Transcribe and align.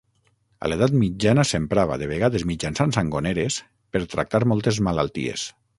A 0.67 0.69
l'edat 0.71 0.95
mitjana 1.01 1.43
s'emprava, 1.49 1.97
de 2.03 2.09
vegades 2.13 2.47
mitjançant 2.53 2.97
sangoneres, 2.99 3.61
per 3.97 4.05
tractar 4.17 4.47
moltes 4.55 4.83
malalties. 4.91 5.51